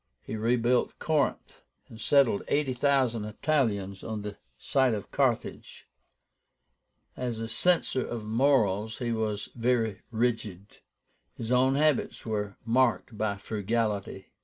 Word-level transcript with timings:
He 0.23 0.35
rebuilt 0.35 0.97
Corinth, 0.97 1.61
and 1.87 2.01
settled 2.01 2.41
eighty 2.47 2.73
thousand 2.73 3.25
Italians 3.25 4.03
on 4.03 4.23
the 4.23 4.35
site 4.57 4.95
of 4.95 5.11
Carthage. 5.11 5.85
As 7.15 7.39
a 7.39 7.47
censor 7.47 8.03
of 8.07 8.25
morals 8.25 8.97
he 8.97 9.11
was 9.11 9.49
very 9.53 10.01
rigid. 10.09 10.79
His 11.35 11.51
own 11.51 11.75
habits 11.75 12.25
were 12.25 12.57
marked 12.65 13.15
by 13.15 13.37
frugality. 13.37 14.31